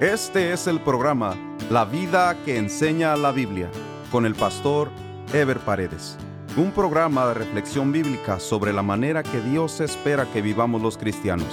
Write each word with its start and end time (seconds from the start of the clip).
Este 0.00 0.52
es 0.52 0.66
el 0.66 0.80
programa 0.80 1.36
La 1.70 1.84
vida 1.84 2.36
que 2.44 2.58
enseña 2.58 3.16
la 3.16 3.30
Biblia 3.30 3.70
con 4.10 4.26
el 4.26 4.34
pastor 4.34 4.90
Ever 5.32 5.60
Paredes. 5.60 6.18
Un 6.56 6.72
programa 6.72 7.28
de 7.28 7.34
reflexión 7.34 7.92
bíblica 7.92 8.40
sobre 8.40 8.72
la 8.72 8.82
manera 8.82 9.22
que 9.22 9.40
Dios 9.40 9.80
espera 9.80 10.26
que 10.32 10.42
vivamos 10.42 10.82
los 10.82 10.98
cristianos, 10.98 11.46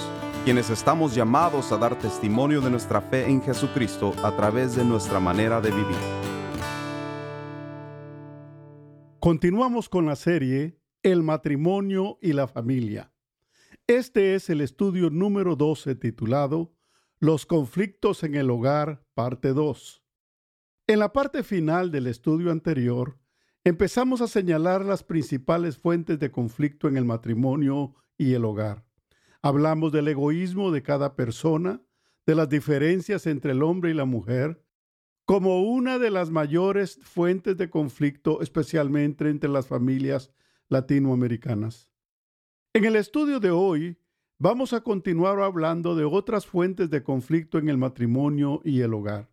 quienes 0.44 0.70
estamos 0.70 1.14
llamados 1.14 1.70
a 1.70 1.76
dar 1.76 1.96
testimonio 1.96 2.60
de 2.60 2.70
nuestra 2.70 3.00
fe 3.00 3.30
en 3.30 3.40
Jesucristo 3.40 4.12
a 4.24 4.34
través 4.34 4.74
de 4.74 4.84
nuestra 4.84 5.20
manera 5.20 5.60
de 5.60 5.70
vivir. 5.70 5.96
Continuamos 9.20 9.88
con 9.88 10.04
la 10.04 10.16
serie 10.16 10.80
El 11.04 11.22
matrimonio 11.22 12.18
y 12.20 12.32
la 12.32 12.48
familia. 12.48 13.12
Este 13.86 14.34
es 14.34 14.50
el 14.50 14.60
estudio 14.60 15.10
número 15.10 15.54
12 15.54 15.94
titulado 15.94 16.72
los 17.22 17.46
conflictos 17.46 18.24
en 18.24 18.34
el 18.34 18.50
hogar, 18.50 19.06
parte 19.14 19.52
2. 19.52 20.02
En 20.88 20.98
la 20.98 21.12
parte 21.12 21.44
final 21.44 21.92
del 21.92 22.08
estudio 22.08 22.50
anterior, 22.50 23.16
empezamos 23.62 24.20
a 24.20 24.26
señalar 24.26 24.84
las 24.84 25.04
principales 25.04 25.78
fuentes 25.78 26.18
de 26.18 26.32
conflicto 26.32 26.88
en 26.88 26.96
el 26.96 27.04
matrimonio 27.04 27.94
y 28.18 28.32
el 28.32 28.44
hogar. 28.44 28.84
Hablamos 29.40 29.92
del 29.92 30.08
egoísmo 30.08 30.72
de 30.72 30.82
cada 30.82 31.14
persona, 31.14 31.80
de 32.26 32.34
las 32.34 32.48
diferencias 32.48 33.28
entre 33.28 33.52
el 33.52 33.62
hombre 33.62 33.92
y 33.92 33.94
la 33.94 34.04
mujer, 34.04 34.60
como 35.24 35.62
una 35.62 36.00
de 36.00 36.10
las 36.10 36.28
mayores 36.32 36.98
fuentes 37.04 37.56
de 37.56 37.70
conflicto, 37.70 38.40
especialmente 38.40 39.28
entre 39.28 39.48
las 39.48 39.68
familias 39.68 40.32
latinoamericanas. 40.68 41.88
En 42.72 42.84
el 42.84 42.96
estudio 42.96 43.38
de 43.38 43.52
hoy 43.52 44.01
Vamos 44.44 44.72
a 44.72 44.80
continuar 44.80 45.38
hablando 45.38 45.94
de 45.94 46.02
otras 46.02 46.46
fuentes 46.46 46.90
de 46.90 47.04
conflicto 47.04 47.58
en 47.58 47.68
el 47.68 47.78
matrimonio 47.78 48.60
y 48.64 48.80
el 48.80 48.92
hogar. 48.92 49.30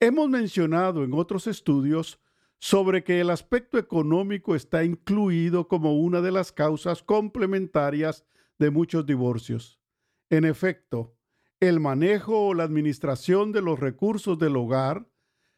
Hemos 0.00 0.28
mencionado 0.28 1.02
en 1.02 1.14
otros 1.14 1.46
estudios 1.46 2.20
sobre 2.58 3.02
que 3.02 3.22
el 3.22 3.30
aspecto 3.30 3.78
económico 3.78 4.54
está 4.54 4.84
incluido 4.84 5.66
como 5.66 5.98
una 5.98 6.20
de 6.20 6.30
las 6.30 6.52
causas 6.52 7.02
complementarias 7.02 8.26
de 8.58 8.70
muchos 8.70 9.06
divorcios. 9.06 9.80
En 10.28 10.44
efecto, 10.44 11.16
el 11.58 11.80
manejo 11.80 12.48
o 12.48 12.52
la 12.52 12.64
administración 12.64 13.50
de 13.50 13.62
los 13.62 13.80
recursos 13.80 14.38
del 14.38 14.56
hogar, 14.56 15.08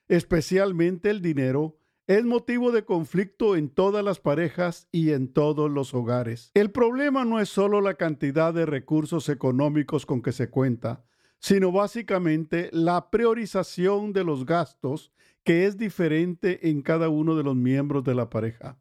especialmente 0.06 1.10
el 1.10 1.22
dinero, 1.22 1.79
es 2.10 2.24
motivo 2.24 2.72
de 2.72 2.84
conflicto 2.84 3.54
en 3.54 3.68
todas 3.68 4.04
las 4.04 4.18
parejas 4.18 4.88
y 4.90 5.12
en 5.12 5.32
todos 5.32 5.70
los 5.70 5.94
hogares. 5.94 6.50
El 6.54 6.72
problema 6.72 7.24
no 7.24 7.38
es 7.38 7.48
solo 7.48 7.80
la 7.80 7.94
cantidad 7.94 8.52
de 8.52 8.66
recursos 8.66 9.28
económicos 9.28 10.06
con 10.06 10.20
que 10.20 10.32
se 10.32 10.50
cuenta, 10.50 11.04
sino 11.38 11.70
básicamente 11.70 12.68
la 12.72 13.12
priorización 13.12 14.12
de 14.12 14.24
los 14.24 14.44
gastos 14.44 15.12
que 15.44 15.66
es 15.66 15.76
diferente 15.76 16.68
en 16.70 16.82
cada 16.82 17.08
uno 17.08 17.36
de 17.36 17.44
los 17.44 17.54
miembros 17.54 18.02
de 18.02 18.16
la 18.16 18.28
pareja. 18.28 18.80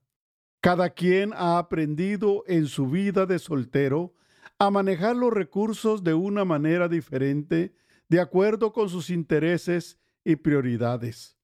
Cada 0.59 0.89
quien 0.89 1.31
ha 1.33 1.59
aprendido 1.59 2.43
en 2.47 2.65
su 2.65 2.87
vida 2.87 3.27
de 3.27 3.37
soltero 3.37 4.15
a 4.57 4.71
manejar 4.71 5.15
los 5.15 5.31
recursos 5.31 6.03
de 6.03 6.15
una 6.15 6.45
manera 6.45 6.87
diferente 6.87 7.75
de 8.07 8.21
acuerdo 8.21 8.73
con 8.73 8.89
sus 8.89 9.11
intereses 9.11 9.99
y 10.25 10.35
prioridades. 10.35 11.38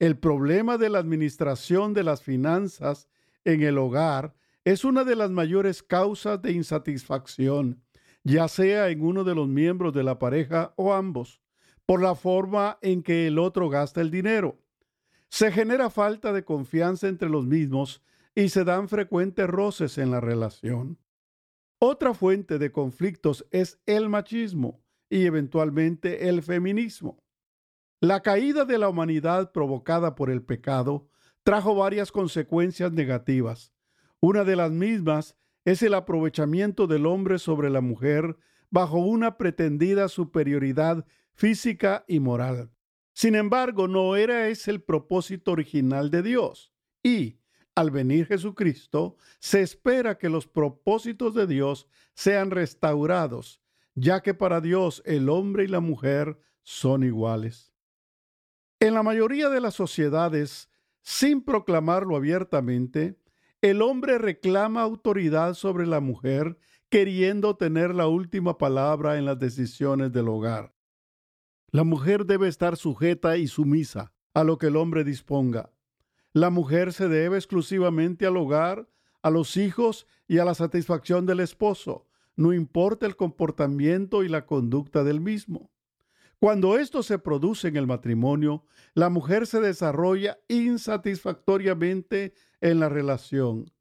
El 0.00 0.18
problema 0.18 0.76
de 0.76 0.90
la 0.90 0.98
administración 0.98 1.94
de 1.94 2.02
las 2.02 2.22
finanzas 2.22 3.08
en 3.44 3.62
el 3.62 3.78
hogar 3.78 4.34
es 4.64 4.84
una 4.84 5.04
de 5.04 5.14
las 5.14 5.30
mayores 5.30 5.82
causas 5.82 6.42
de 6.42 6.52
insatisfacción, 6.52 7.82
ya 8.24 8.48
sea 8.48 8.88
en 8.88 9.02
uno 9.02 9.24
de 9.24 9.34
los 9.34 9.46
miembros 9.46 9.92
de 9.92 10.02
la 10.02 10.18
pareja 10.18 10.72
o 10.76 10.94
ambos, 10.94 11.40
por 11.86 12.02
la 12.02 12.14
forma 12.14 12.78
en 12.80 13.02
que 13.02 13.26
el 13.26 13.38
otro 13.38 13.68
gasta 13.68 14.00
el 14.00 14.10
dinero. 14.10 14.58
Se 15.28 15.52
genera 15.52 15.90
falta 15.90 16.32
de 16.32 16.44
confianza 16.44 17.08
entre 17.08 17.28
los 17.28 17.46
mismos 17.46 18.02
y 18.34 18.48
se 18.48 18.64
dan 18.64 18.88
frecuentes 18.88 19.46
roces 19.46 19.98
en 19.98 20.10
la 20.10 20.20
relación. 20.20 20.98
Otra 21.78 22.14
fuente 22.14 22.58
de 22.58 22.72
conflictos 22.72 23.46
es 23.50 23.78
el 23.86 24.08
machismo 24.08 24.82
y 25.10 25.26
eventualmente 25.26 26.28
el 26.28 26.42
feminismo. 26.42 27.23
La 28.04 28.20
caída 28.20 28.66
de 28.66 28.76
la 28.76 28.90
humanidad 28.90 29.50
provocada 29.50 30.14
por 30.14 30.28
el 30.28 30.42
pecado 30.42 31.08
trajo 31.42 31.74
varias 31.74 32.12
consecuencias 32.12 32.92
negativas. 32.92 33.72
Una 34.20 34.44
de 34.44 34.56
las 34.56 34.70
mismas 34.70 35.38
es 35.64 35.82
el 35.82 35.94
aprovechamiento 35.94 36.86
del 36.86 37.06
hombre 37.06 37.38
sobre 37.38 37.70
la 37.70 37.80
mujer 37.80 38.36
bajo 38.68 38.98
una 38.98 39.38
pretendida 39.38 40.08
superioridad 40.08 41.06
física 41.32 42.04
y 42.06 42.20
moral. 42.20 42.70
Sin 43.14 43.36
embargo, 43.36 43.88
no 43.88 44.16
era 44.16 44.48
ese 44.48 44.70
el 44.70 44.82
propósito 44.82 45.52
original 45.52 46.10
de 46.10 46.22
Dios. 46.22 46.74
Y, 47.02 47.38
al 47.74 47.90
venir 47.90 48.26
Jesucristo, 48.26 49.16
se 49.38 49.62
espera 49.62 50.18
que 50.18 50.28
los 50.28 50.46
propósitos 50.46 51.34
de 51.34 51.46
Dios 51.46 51.88
sean 52.12 52.50
restaurados, 52.50 53.62
ya 53.94 54.20
que 54.20 54.34
para 54.34 54.60
Dios 54.60 55.02
el 55.06 55.30
hombre 55.30 55.64
y 55.64 55.68
la 55.68 55.80
mujer 55.80 56.38
son 56.62 57.02
iguales. 57.02 57.73
En 58.84 58.92
la 58.92 59.02
mayoría 59.02 59.48
de 59.48 59.62
las 59.62 59.72
sociedades, 59.72 60.68
sin 61.00 61.42
proclamarlo 61.42 62.16
abiertamente, 62.16 63.18
el 63.62 63.80
hombre 63.80 64.18
reclama 64.18 64.82
autoridad 64.82 65.54
sobre 65.54 65.86
la 65.86 66.00
mujer, 66.00 66.58
queriendo 66.90 67.56
tener 67.56 67.94
la 67.94 68.08
última 68.08 68.58
palabra 68.58 69.16
en 69.16 69.24
las 69.24 69.38
decisiones 69.38 70.12
del 70.12 70.28
hogar. 70.28 70.74
La 71.70 71.82
mujer 71.82 72.26
debe 72.26 72.46
estar 72.46 72.76
sujeta 72.76 73.38
y 73.38 73.46
sumisa 73.46 74.12
a 74.34 74.44
lo 74.44 74.58
que 74.58 74.66
el 74.66 74.76
hombre 74.76 75.02
disponga. 75.02 75.72
La 76.34 76.50
mujer 76.50 76.92
se 76.92 77.08
debe 77.08 77.38
exclusivamente 77.38 78.26
al 78.26 78.36
hogar, 78.36 78.86
a 79.22 79.30
los 79.30 79.56
hijos 79.56 80.06
y 80.28 80.40
a 80.40 80.44
la 80.44 80.52
satisfacción 80.52 81.24
del 81.24 81.40
esposo, 81.40 82.06
no 82.36 82.52
importa 82.52 83.06
el 83.06 83.16
comportamiento 83.16 84.24
y 84.24 84.28
la 84.28 84.44
conducta 84.44 85.04
del 85.04 85.22
mismo. 85.22 85.70
Cuando 86.44 86.76
esto 86.76 87.02
se 87.02 87.18
produce 87.18 87.68
en 87.68 87.76
el 87.78 87.86
matrimonio, 87.86 88.66
la 88.92 89.08
mujer 89.08 89.46
se 89.46 89.62
desarrolla 89.62 90.38
insatisfactoriamente 90.48 92.34
en 92.60 92.80
la 92.80 92.90
relación. 92.90 93.72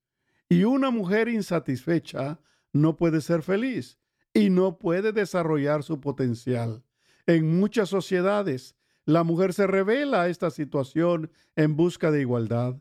Y 0.47 0.63
una 0.63 0.89
mujer 0.89 1.27
insatisfecha 1.27 2.39
no 2.71 2.95
puede 2.95 3.19
ser 3.19 3.41
feliz 3.41 3.99
y 4.33 4.49
no 4.49 4.77
puede 4.77 5.11
desarrollar 5.11 5.83
su 5.83 5.99
potencial. 5.99 6.85
En 7.25 7.59
muchas 7.59 7.89
sociedades, 7.89 8.77
la 9.03 9.25
mujer 9.25 9.51
se 9.51 9.67
revela 9.67 10.21
a 10.21 10.29
esta 10.29 10.49
situación 10.49 11.31
en 11.57 11.75
busca 11.75 12.11
de 12.11 12.21
igualdad. 12.21 12.77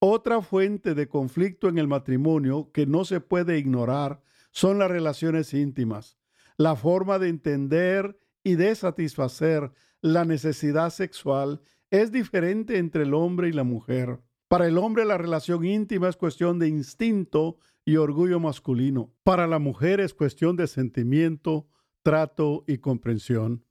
Otra 0.00 0.42
fuente 0.42 0.96
de 0.96 1.06
conflicto 1.06 1.68
en 1.68 1.78
el 1.78 1.86
matrimonio 1.86 2.72
que 2.72 2.86
no 2.86 3.04
se 3.04 3.20
puede 3.20 3.56
ignorar 3.56 4.20
son 4.50 4.80
las 4.80 4.90
relaciones 4.90 5.54
íntimas. 5.54 6.18
La 6.56 6.74
forma 6.74 7.20
de 7.20 7.28
entender 7.28 8.18
y 8.42 8.54
de 8.54 8.74
satisfacer 8.74 9.72
la 10.00 10.24
necesidad 10.24 10.90
sexual 10.90 11.60
es 11.90 12.12
diferente 12.12 12.78
entre 12.78 13.02
el 13.02 13.14
hombre 13.14 13.48
y 13.48 13.52
la 13.52 13.64
mujer. 13.64 14.20
Para 14.48 14.66
el 14.66 14.78
hombre 14.78 15.04
la 15.04 15.18
relación 15.18 15.64
íntima 15.64 16.08
es 16.08 16.16
cuestión 16.16 16.58
de 16.58 16.68
instinto 16.68 17.58
y 17.84 17.96
orgullo 17.96 18.40
masculino. 18.40 19.12
Para 19.22 19.46
la 19.46 19.58
mujer 19.58 20.00
es 20.00 20.14
cuestión 20.14 20.56
de 20.56 20.66
sentimiento, 20.66 21.68
trato 22.02 22.64
y 22.66 22.78
comprensión. 22.78 23.64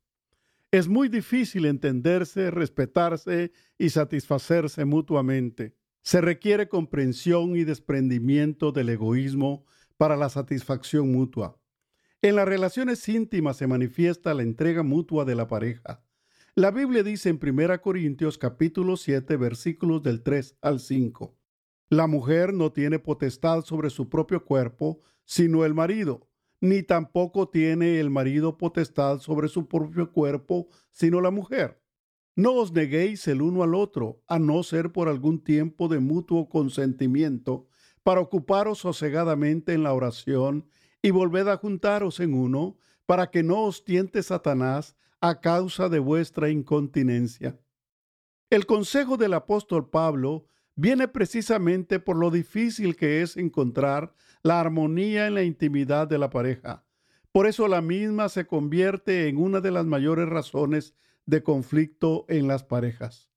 Es 0.71 0.87
muy 0.87 1.09
difícil 1.09 1.65
entenderse, 1.65 2.51
respetarse 2.51 3.51
y 3.77 3.89
satisfacerse 3.89 4.85
mutuamente. 4.85 5.75
Se 6.01 6.21
requiere 6.21 6.69
comprensión 6.69 7.55
y 7.55 7.63
desprendimiento 7.63 8.71
del 8.71 8.89
egoísmo 8.89 9.65
para 9.97 10.15
la 10.15 10.29
satisfacción 10.29 11.11
mutua. 11.11 11.58
En 12.21 12.35
las 12.35 12.49
relaciones 12.49 13.07
íntimas 13.07 13.55
se 13.55 13.67
manifiesta 13.67 14.33
la 14.33 14.43
entrega 14.43 14.83
mutua 14.83 15.23
de 15.23 15.35
la 15.35 15.47
pareja. 15.47 16.03
La 16.53 16.69
Biblia 16.69 17.01
dice 17.01 17.29
en 17.29 17.39
1 17.41 17.81
Corintios 17.81 18.37
capítulo 18.37 18.97
7 18.97 19.37
versículos 19.37 20.03
del 20.03 20.21
3 20.21 20.57
al 20.61 20.81
5. 20.81 21.37
La 21.87 22.07
mujer 22.07 22.53
no 22.53 22.73
tiene 22.73 22.99
potestad 22.99 23.63
sobre 23.63 23.89
su 23.89 24.09
propio 24.09 24.43
cuerpo, 24.43 24.99
sino 25.23 25.63
el 25.63 25.73
marido, 25.73 26.27
ni 26.59 26.83
tampoco 26.83 27.47
tiene 27.47 28.01
el 28.01 28.09
marido 28.09 28.57
potestad 28.57 29.19
sobre 29.19 29.47
su 29.47 29.69
propio 29.69 30.11
cuerpo, 30.11 30.67
sino 30.91 31.21
la 31.21 31.31
mujer. 31.31 31.81
No 32.35 32.53
os 32.55 32.73
neguéis 32.73 33.29
el 33.29 33.41
uno 33.41 33.63
al 33.63 33.73
otro, 33.73 34.21
a 34.27 34.39
no 34.39 34.61
ser 34.63 34.91
por 34.91 35.07
algún 35.07 35.41
tiempo 35.41 35.87
de 35.87 35.99
mutuo 35.99 36.49
consentimiento, 36.49 37.67
para 38.03 38.19
ocuparos 38.19 38.79
sosegadamente 38.79 39.71
en 39.71 39.83
la 39.83 39.93
oración 39.93 40.67
y 41.01 41.11
volved 41.11 41.47
a 41.47 41.57
juntaros 41.57 42.19
en 42.19 42.33
uno, 42.33 42.77
para 43.05 43.31
que 43.31 43.41
no 43.41 43.63
os 43.63 43.83
tiente 43.83 44.21
Satanás 44.21 44.95
a 45.21 45.39
causa 45.39 45.89
de 45.89 45.99
vuestra 45.99 46.49
incontinencia. 46.49 47.59
El 48.49 48.65
consejo 48.65 49.17
del 49.17 49.33
apóstol 49.33 49.89
Pablo 49.89 50.45
viene 50.75 51.07
precisamente 51.07 51.99
por 51.99 52.15
lo 52.15 52.31
difícil 52.31 52.95
que 52.95 53.21
es 53.21 53.35
encontrar 53.37 54.13
la 54.43 54.59
armonía 54.59 55.27
en 55.27 55.35
la 55.35 55.43
intimidad 55.43 56.07
de 56.07 56.17
la 56.17 56.29
pareja. 56.29 56.85
Por 57.31 57.47
eso 57.47 57.67
la 57.67 57.81
misma 57.81 58.29
se 58.29 58.47
convierte 58.47 59.27
en 59.27 59.37
una 59.37 59.61
de 59.61 59.71
las 59.71 59.85
mayores 59.85 60.27
razones 60.27 60.93
de 61.25 61.43
conflicto 61.43 62.25
en 62.27 62.47
las 62.47 62.63
parejas. 62.63 63.29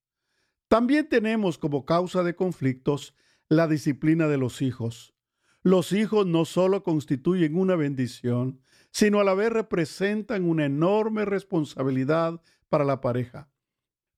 También 0.67 1.07
tenemos 1.07 1.59
como 1.59 1.85
causa 1.85 2.23
de 2.23 2.35
conflictos 2.35 3.13
la 3.49 3.67
disciplina 3.67 4.27
de 4.27 4.37
los 4.37 4.61
hijos. 4.63 5.12
Los 5.63 5.93
hijos 5.93 6.27
no 6.27 6.43
solo 6.43 6.83
constituyen 6.83 7.57
una 7.57 7.77
bendición, 7.77 8.59
sino 8.91 9.21
a 9.21 9.23
la 9.23 9.33
vez 9.33 9.49
representan 9.49 10.43
una 10.43 10.65
enorme 10.65 11.23
responsabilidad 11.23 12.41
para 12.67 12.83
la 12.83 12.99
pareja. 12.99 13.49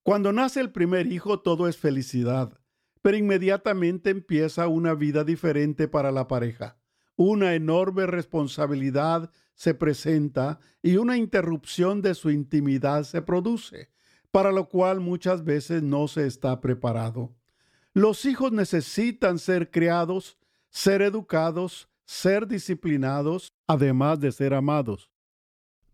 Cuando 0.02 0.34
nace 0.34 0.60
el 0.60 0.72
primer 0.72 1.06
hijo 1.06 1.40
todo 1.42 1.68
es 1.68 1.78
felicidad, 1.78 2.60
pero 3.04 3.18
inmediatamente 3.18 4.10
empieza 4.10 4.68
una 4.68 4.96
vida 4.96 5.24
diferente 5.24 5.88
para 5.88 6.12
la 6.12 6.28
pareja. 6.28 6.80
Una 7.16 7.54
enorme 7.54 8.08
responsabilidad 8.08 9.32
se 9.54 9.76
presenta 9.76 10.60
y 10.82 10.98
una 10.98 11.16
interrupción 11.16 12.02
de 12.02 12.16
su 12.16 12.32
intimidad 12.32 13.04
se 13.04 13.22
produce, 13.22 13.92
para 14.32 14.52
lo 14.52 14.68
cual 14.68 15.00
muchas 15.00 15.44
veces 15.44 15.84
no 15.84 16.08
se 16.08 16.26
está 16.26 16.60
preparado. 16.60 17.36
Los 17.94 18.26
hijos 18.26 18.52
necesitan 18.52 19.38
ser 19.38 19.70
criados, 19.70 20.38
ser 20.76 21.02
educados, 21.02 21.88
ser 22.04 22.48
disciplinados, 22.48 23.54
además 23.66 24.20
de 24.20 24.34
ser 24.34 24.54
amados. 24.54 25.10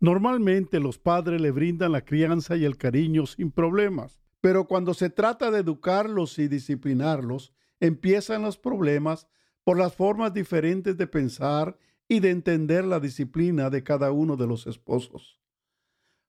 Normalmente 0.00 0.80
los 0.80 0.98
padres 0.98 1.40
le 1.40 1.52
brindan 1.52 1.92
la 1.92 2.04
crianza 2.04 2.56
y 2.56 2.64
el 2.64 2.76
cariño 2.76 3.26
sin 3.26 3.52
problemas, 3.52 4.20
pero 4.40 4.66
cuando 4.66 4.92
se 4.92 5.08
trata 5.08 5.52
de 5.52 5.60
educarlos 5.60 6.36
y 6.40 6.48
disciplinarlos, 6.48 7.52
empiezan 7.78 8.42
los 8.42 8.58
problemas 8.58 9.28
por 9.62 9.78
las 9.78 9.94
formas 9.94 10.34
diferentes 10.34 10.96
de 10.98 11.06
pensar 11.06 11.78
y 12.08 12.18
de 12.18 12.30
entender 12.30 12.84
la 12.84 12.98
disciplina 12.98 13.70
de 13.70 13.84
cada 13.84 14.10
uno 14.10 14.36
de 14.36 14.48
los 14.48 14.66
esposos. 14.66 15.38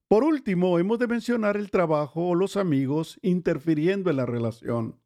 Por 0.06 0.22
último, 0.22 0.78
hemos 0.78 1.00
de 1.00 1.08
mencionar 1.08 1.56
el 1.56 1.72
trabajo 1.72 2.28
o 2.28 2.34
los 2.36 2.56
amigos 2.56 3.18
interfiriendo 3.20 4.10
en 4.10 4.16
la 4.16 4.26
relación. 4.26 5.00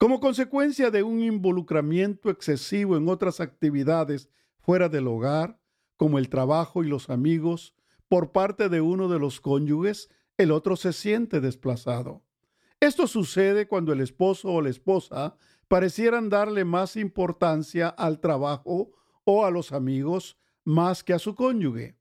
Como 0.00 0.18
consecuencia 0.18 0.90
de 0.90 1.02
un 1.02 1.20
involucramiento 1.20 2.30
excesivo 2.30 2.96
en 2.96 3.06
otras 3.10 3.38
actividades 3.38 4.30
fuera 4.58 4.88
del 4.88 5.06
hogar, 5.06 5.60
como 5.98 6.18
el 6.18 6.30
trabajo 6.30 6.82
y 6.82 6.88
los 6.88 7.10
amigos, 7.10 7.74
por 8.08 8.32
parte 8.32 8.70
de 8.70 8.80
uno 8.80 9.08
de 9.08 9.18
los 9.18 9.42
cónyuges, 9.42 10.08
el 10.38 10.52
otro 10.52 10.76
se 10.76 10.94
siente 10.94 11.42
desplazado. 11.42 12.22
Esto 12.80 13.06
sucede 13.06 13.68
cuando 13.68 13.92
el 13.92 14.00
esposo 14.00 14.48
o 14.48 14.62
la 14.62 14.70
esposa 14.70 15.36
parecieran 15.68 16.30
darle 16.30 16.64
más 16.64 16.96
importancia 16.96 17.90
al 17.90 18.20
trabajo 18.20 18.92
o 19.24 19.44
a 19.44 19.50
los 19.50 19.70
amigos 19.70 20.38
más 20.64 21.04
que 21.04 21.12
a 21.12 21.18
su 21.18 21.34
cónyuge. 21.34 21.94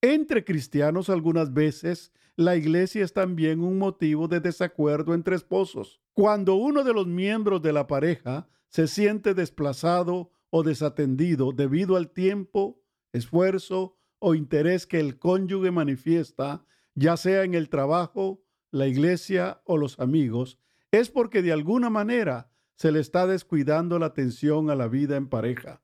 Entre 0.00 0.46
cristianos 0.46 1.10
algunas 1.10 1.52
veces 1.52 2.10
la 2.36 2.56
iglesia 2.56 3.04
es 3.04 3.12
también 3.12 3.60
un 3.60 3.78
motivo 3.78 4.26
de 4.26 4.40
desacuerdo 4.40 5.14
entre 5.14 5.36
esposos. 5.36 6.00
Cuando 6.12 6.56
uno 6.56 6.82
de 6.82 6.92
los 6.92 7.06
miembros 7.06 7.62
de 7.62 7.72
la 7.72 7.86
pareja 7.86 8.48
se 8.68 8.88
siente 8.88 9.34
desplazado 9.34 10.32
o 10.50 10.62
desatendido 10.62 11.52
debido 11.52 11.96
al 11.96 12.10
tiempo, 12.10 12.80
esfuerzo 13.12 13.96
o 14.18 14.34
interés 14.34 14.86
que 14.86 14.98
el 14.98 15.18
cónyuge 15.18 15.70
manifiesta, 15.70 16.64
ya 16.94 17.16
sea 17.16 17.44
en 17.44 17.54
el 17.54 17.68
trabajo, 17.68 18.42
la 18.70 18.88
iglesia 18.88 19.62
o 19.64 19.76
los 19.76 20.00
amigos, 20.00 20.58
es 20.90 21.10
porque 21.10 21.42
de 21.42 21.52
alguna 21.52 21.90
manera 21.90 22.50
se 22.74 22.90
le 22.90 22.98
está 22.98 23.26
descuidando 23.26 23.98
la 23.98 24.06
atención 24.06 24.70
a 24.70 24.74
la 24.74 24.88
vida 24.88 25.16
en 25.16 25.28
pareja. 25.28 25.82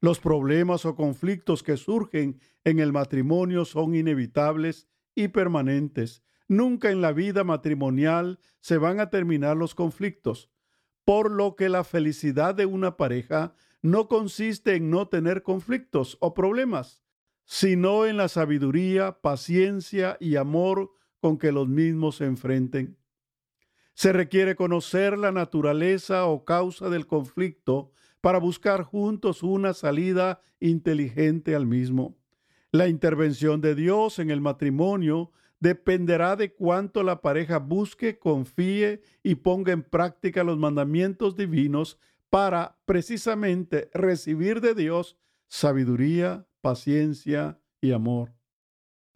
Los 0.00 0.20
problemas 0.20 0.86
o 0.86 0.94
conflictos 0.94 1.62
que 1.62 1.76
surgen 1.76 2.40
en 2.64 2.78
el 2.78 2.92
matrimonio 2.92 3.64
son 3.64 3.94
inevitables 3.94 4.88
y 5.16 5.28
permanentes. 5.28 6.22
Nunca 6.46 6.92
en 6.92 7.00
la 7.00 7.10
vida 7.10 7.42
matrimonial 7.42 8.38
se 8.60 8.78
van 8.78 9.00
a 9.00 9.10
terminar 9.10 9.56
los 9.56 9.74
conflictos, 9.74 10.52
por 11.04 11.32
lo 11.32 11.56
que 11.56 11.68
la 11.68 11.82
felicidad 11.82 12.54
de 12.54 12.66
una 12.66 12.96
pareja 12.96 13.54
no 13.82 14.06
consiste 14.08 14.76
en 14.76 14.90
no 14.90 15.08
tener 15.08 15.42
conflictos 15.42 16.16
o 16.20 16.34
problemas, 16.34 17.02
sino 17.44 18.06
en 18.06 18.16
la 18.16 18.28
sabiduría, 18.28 19.20
paciencia 19.20 20.16
y 20.20 20.36
amor 20.36 20.92
con 21.20 21.38
que 21.38 21.50
los 21.50 21.68
mismos 21.68 22.16
se 22.16 22.26
enfrenten. 22.26 22.98
Se 23.94 24.12
requiere 24.12 24.56
conocer 24.56 25.16
la 25.16 25.32
naturaleza 25.32 26.26
o 26.26 26.44
causa 26.44 26.90
del 26.90 27.06
conflicto 27.06 27.92
para 28.20 28.38
buscar 28.38 28.82
juntos 28.82 29.42
una 29.42 29.72
salida 29.72 30.42
inteligente 30.60 31.54
al 31.54 31.66
mismo. 31.66 32.18
La 32.76 32.88
intervención 32.88 33.62
de 33.62 33.74
Dios 33.74 34.18
en 34.18 34.30
el 34.30 34.42
matrimonio 34.42 35.32
dependerá 35.60 36.36
de 36.36 36.52
cuánto 36.52 37.02
la 37.02 37.22
pareja 37.22 37.58
busque, 37.58 38.18
confíe 38.18 39.00
y 39.22 39.36
ponga 39.36 39.72
en 39.72 39.82
práctica 39.82 40.44
los 40.44 40.58
mandamientos 40.58 41.36
divinos 41.36 41.98
para 42.28 42.76
precisamente 42.84 43.88
recibir 43.94 44.60
de 44.60 44.74
Dios 44.74 45.16
sabiduría, 45.48 46.46
paciencia 46.60 47.58
y 47.80 47.92
amor. 47.92 48.34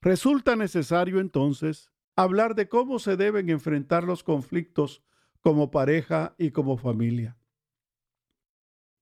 Resulta 0.00 0.56
necesario 0.56 1.20
entonces 1.20 1.90
hablar 2.16 2.54
de 2.54 2.66
cómo 2.66 2.98
se 2.98 3.18
deben 3.18 3.50
enfrentar 3.50 4.04
los 4.04 4.24
conflictos 4.24 5.02
como 5.42 5.70
pareja 5.70 6.34
y 6.38 6.50
como 6.52 6.78
familia. 6.78 7.36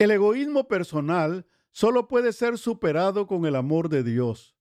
El 0.00 0.10
egoísmo 0.10 0.66
personal 0.66 1.46
solo 1.79 2.09
puede 2.09 2.33
ser 2.33 2.59
superado 2.59 3.29
con 3.29 3.47
el 3.47 3.55
amor 3.55 3.89
de 3.89 4.03
Dios. 4.03 4.57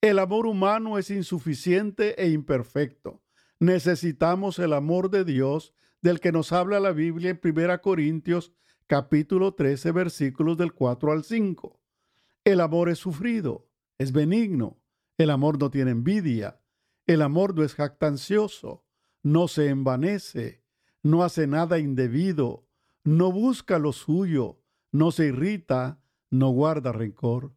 El 0.00 0.20
amor 0.20 0.46
humano 0.46 0.96
es 0.96 1.10
insuficiente 1.10 2.22
e 2.22 2.30
imperfecto. 2.30 3.20
Necesitamos 3.58 4.60
el 4.60 4.72
amor 4.72 5.10
de 5.10 5.24
Dios 5.24 5.74
del 6.02 6.20
que 6.20 6.30
nos 6.30 6.52
habla 6.52 6.78
la 6.78 6.92
Biblia 6.92 7.30
en 7.30 7.40
1 7.42 7.82
Corintios 7.82 8.52
capítulo 8.86 9.54
13 9.54 9.90
versículos 9.90 10.56
del 10.56 10.72
4 10.72 11.10
al 11.10 11.24
5. 11.24 11.80
El 12.44 12.60
amor 12.60 12.90
es 12.90 13.00
sufrido, 13.00 13.68
es 13.98 14.12
benigno. 14.12 14.80
El 15.18 15.30
amor 15.30 15.58
no 15.58 15.68
tiene 15.68 15.90
envidia. 15.90 16.60
El 17.08 17.22
amor 17.22 17.56
no 17.56 17.64
es 17.64 17.74
jactancioso. 17.74 18.84
No 19.24 19.48
se 19.48 19.66
envanece. 19.66 20.62
No 21.02 21.24
hace 21.24 21.48
nada 21.48 21.80
indebido. 21.80 22.68
No 23.02 23.32
busca 23.32 23.80
lo 23.80 23.92
suyo. 23.92 24.62
No 24.92 25.10
se 25.10 25.26
irrita. 25.26 25.98
No 26.32 26.48
guarda 26.48 26.92
rencor. 26.92 27.52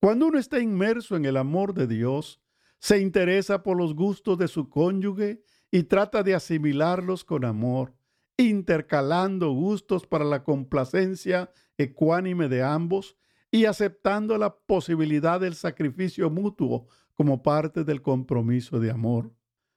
Cuando 0.00 0.28
uno 0.28 0.38
está 0.38 0.60
inmerso 0.60 1.16
en 1.16 1.24
el 1.24 1.36
amor 1.36 1.74
de 1.74 1.88
Dios, 1.88 2.40
se 2.78 3.00
interesa 3.00 3.64
por 3.64 3.76
los 3.76 3.96
gustos 3.96 4.38
de 4.38 4.46
su 4.46 4.68
cónyuge 4.68 5.42
y 5.68 5.82
trata 5.82 6.22
de 6.22 6.36
asimilarlos 6.36 7.24
con 7.24 7.44
amor, 7.44 7.92
intercalando 8.36 9.50
gustos 9.50 10.06
para 10.06 10.24
la 10.24 10.44
complacencia 10.44 11.50
ecuánime 11.76 12.48
de 12.48 12.62
ambos 12.62 13.16
y 13.50 13.64
aceptando 13.64 14.38
la 14.38 14.54
posibilidad 14.54 15.40
del 15.40 15.56
sacrificio 15.56 16.30
mutuo 16.30 16.86
como 17.14 17.42
parte 17.42 17.82
del 17.82 18.00
compromiso 18.00 18.78
de 18.78 18.92
amor. 18.92 19.34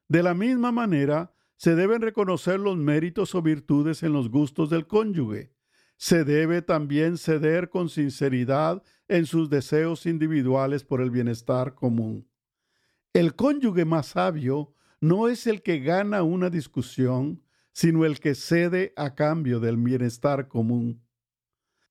De 0.07 0.21
la 0.21 0.35
misma 0.35 0.71
manera, 0.71 1.33
se 1.57 1.73
deben 1.73 2.03
reconocer 2.03 2.59
los 2.59 2.77
méritos 2.77 3.33
o 3.33 3.41
virtudes 3.41 4.03
en 4.03 4.13
los 4.13 4.29
gustos 4.29 4.69
del 4.69 4.85
cónyuge. 4.85 5.54
Se 5.97 6.23
debe 6.23 6.61
también 6.61 7.17
ceder 7.17 7.69
con 7.69 7.89
sinceridad 7.89 8.83
en 9.07 9.25
sus 9.25 9.49
deseos 9.49 10.05
individuales 10.05 10.83
por 10.83 11.01
el 11.01 11.09
bienestar 11.09 11.73
común. 11.75 12.27
El 13.13 13.35
cónyuge 13.35 13.85
más 13.85 14.07
sabio 14.07 14.73
no 14.99 15.27
es 15.29 15.47
el 15.47 15.61
que 15.61 15.79
gana 15.79 16.23
una 16.23 16.49
discusión, 16.49 17.41
sino 17.71 18.05
el 18.05 18.19
que 18.19 18.35
cede 18.35 18.93
a 18.95 19.15
cambio 19.15 19.59
del 19.59 19.77
bienestar 19.77 20.47
común. 20.47 21.01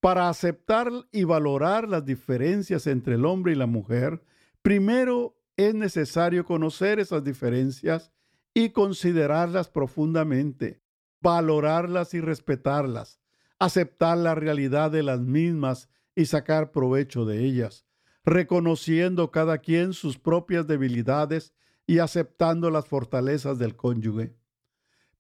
Para 0.01 0.29
aceptar 0.29 0.91
y 1.13 1.25
valorar 1.25 1.89
las 1.89 2.05
diferencias 2.05 2.87
entre 2.87 3.15
el 3.15 3.25
hombre 3.25 3.53
y 3.53 3.55
la 3.55 3.67
mujer, 3.67 4.23
primero 4.61 5.39
es 5.57 5.75
necesario 5.75 6.45
conocer 6.45 6.99
esas 6.99 7.25
diferencias 7.25 8.13
y 8.53 8.71
considerarlas 8.71 9.69
profundamente, 9.69 10.83
valorarlas 11.21 12.13
y 12.15 12.21
respetarlas, 12.21 13.21
aceptar 13.64 14.18
la 14.18 14.35
realidad 14.35 14.90
de 14.90 15.02
las 15.02 15.21
mismas 15.21 15.88
y 16.14 16.26
sacar 16.26 16.71
provecho 16.71 17.25
de 17.25 17.44
ellas, 17.44 17.87
reconociendo 18.25 19.30
cada 19.30 19.59
quien 19.59 19.94
sus 19.94 20.18
propias 20.18 20.66
debilidades 20.66 21.54
y 21.87 21.99
aceptando 21.99 22.71
las 22.71 22.87
fortalezas 22.87 23.59
del 23.59 23.75
cónyuge. 23.75 24.37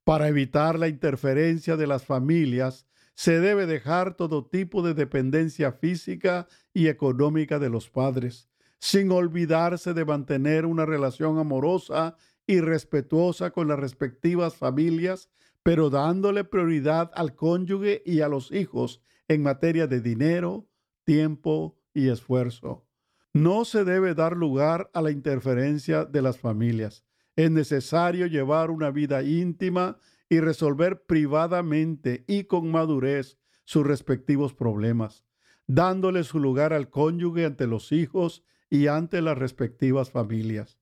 Para 0.04 0.28
evitar 0.28 0.78
la 0.78 0.88
interferencia 0.88 1.76
de 1.76 1.86
las 1.86 2.04
familias, 2.04 2.86
se 3.14 3.40
debe 3.40 3.66
dejar 3.66 4.14
todo 4.14 4.44
tipo 4.44 4.82
de 4.82 4.92
dependencia 4.92 5.72
física 5.72 6.46
y 6.74 6.88
económica 6.88 7.58
de 7.58 7.70
los 7.70 7.88
padres, 7.88 8.50
sin 8.78 9.10
olvidarse 9.10 9.94
de 9.94 10.04
mantener 10.04 10.66
una 10.66 10.84
relación 10.84 11.38
amorosa 11.38 12.16
y 12.46 12.60
respetuosa 12.60 13.50
con 13.50 13.68
las 13.68 13.78
respectivas 13.78 14.56
familias, 14.56 15.30
pero 15.64 15.88
dándole 15.88 16.44
prioridad 16.44 17.10
al 17.14 17.34
cónyuge 17.34 18.02
y 18.04 18.20
a 18.20 18.28
los 18.28 18.52
hijos 18.52 19.02
en 19.28 19.42
materia 19.42 19.86
de 19.86 20.02
dinero, 20.02 20.68
tiempo 21.04 21.80
y 21.94 22.10
esfuerzo. 22.10 22.86
No 23.32 23.64
se 23.64 23.82
debe 23.84 24.14
dar 24.14 24.36
lugar 24.36 24.90
a 24.92 25.00
la 25.00 25.10
interferencia 25.10 26.04
de 26.04 26.20
las 26.20 26.38
familias. 26.38 27.04
Es 27.34 27.50
necesario 27.50 28.26
llevar 28.26 28.70
una 28.70 28.90
vida 28.90 29.22
íntima 29.22 29.96
y 30.28 30.40
resolver 30.40 31.06
privadamente 31.06 32.24
y 32.28 32.44
con 32.44 32.70
madurez 32.70 33.38
sus 33.64 33.86
respectivos 33.86 34.52
problemas, 34.52 35.24
dándole 35.66 36.24
su 36.24 36.40
lugar 36.40 36.74
al 36.74 36.90
cónyuge 36.90 37.46
ante 37.46 37.66
los 37.66 37.90
hijos 37.90 38.44
y 38.68 38.88
ante 38.88 39.22
las 39.22 39.38
respectivas 39.38 40.10
familias. 40.10 40.78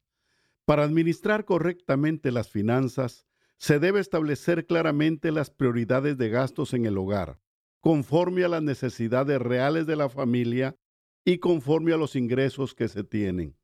Para 0.65 0.83
administrar 0.83 1.45
correctamente 1.45 2.33
las 2.33 2.49
finanzas, 2.49 3.27
se 3.63 3.79
debe 3.79 4.01
establecer 4.01 4.67
claramente 4.67 5.31
las 5.31 5.49
prioridades 5.49 6.19
de 6.19 6.29
gastos 6.29 6.75
en 6.75 6.85
el 6.85 6.99
hogar, 6.99 7.39
conforme 7.79 8.43
a 8.43 8.49
las 8.49 8.61
necesidades 8.61 9.41
reales 9.41 9.87
de 9.87 9.95
la 9.95 10.09
familia 10.09 10.77
y 11.25 11.39
conforme 11.39 11.93
a 11.93 11.97
los 11.97 12.17
ingresos 12.17 12.75
que 12.75 12.89
se 12.89 13.05
tienen. 13.05 13.57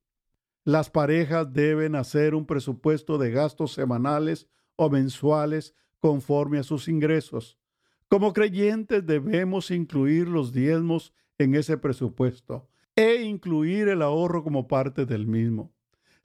Las 0.62 0.88
parejas 0.88 1.52
deben 1.52 1.96
hacer 1.96 2.36
un 2.36 2.46
presupuesto 2.46 3.18
de 3.18 3.32
gastos 3.32 3.72
semanales 3.72 4.46
o 4.76 4.88
mensuales 4.88 5.74
conforme 5.98 6.58
a 6.58 6.62
sus 6.62 6.86
ingresos. 6.86 7.58
Como 8.06 8.32
creyentes 8.32 9.04
debemos 9.04 9.72
incluir 9.72 10.28
los 10.28 10.52
diezmos 10.52 11.12
en 11.38 11.56
ese 11.56 11.76
presupuesto 11.76 12.68
e 12.94 13.22
incluir 13.22 13.88
el 13.88 14.02
ahorro 14.02 14.44
como 14.44 14.68
parte 14.68 15.06
del 15.06 15.26
mismo. 15.26 15.74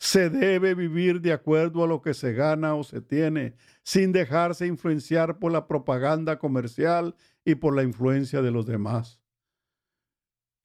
Se 0.03 0.29
debe 0.29 0.75
vivir 0.75 1.21
de 1.21 1.31
acuerdo 1.31 1.81
a 1.81 1.87
lo 1.87 2.01
que 2.01 2.13
se 2.13 2.33
gana 2.33 2.75
o 2.75 2.83
se 2.83 2.99
tiene, 2.99 3.55
sin 3.83 4.11
dejarse 4.11 4.67
influenciar 4.67 5.39
por 5.39 5.53
la 5.53 5.65
propaganda 5.65 6.39
comercial 6.39 7.15
y 7.45 7.55
por 7.55 7.73
la 7.73 7.83
influencia 7.83 8.41
de 8.41 8.51
los 8.51 8.65
demás. 8.65 9.21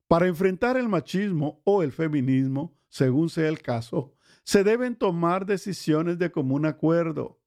Para 0.09 0.27
enfrentar 0.27 0.77
el 0.77 0.89
machismo 0.89 1.63
o 1.63 1.85
el 1.85 1.93
feminismo, 1.93 2.77
según 2.89 3.31
sea 3.31 3.49
el 3.49 3.63
caso, 3.63 4.13
se 4.43 4.65
deben 4.65 4.97
tomar 4.97 5.47
decisiones 5.47 6.19
de 6.19 6.33
común 6.33 6.67
acuerdo. 6.67 7.41